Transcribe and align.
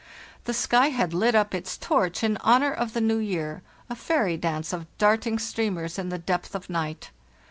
The 0.45 0.53
sky 0.55 0.87
had 0.87 1.13
lit 1.13 1.35
up 1.35 1.53
its 1.53 1.77
torch 1.77 2.23
in 2.23 2.37
honor 2.37 2.73
of 2.73 2.93
the 2.93 3.01
new 3.01 3.19
year—a 3.19 3.93
fairy 3.95 4.35
dance 4.35 4.73
of 4.73 4.87
darting 4.97 5.37
streamers 5.37 5.99
in 5.99 6.09
the 6.09 6.17
depth 6.17 6.55
of 6.55 6.71
night. 6.71 7.11